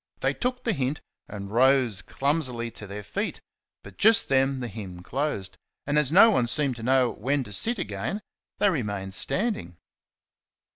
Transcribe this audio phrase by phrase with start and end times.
[0.21, 0.99] They took the hint
[1.29, 3.39] and rose clumsily to their feet,
[3.83, 7.53] but just then the hymn closed, and, as no one seemed to know when to
[7.53, 8.23] sit again,
[8.57, 9.77] they remained standing.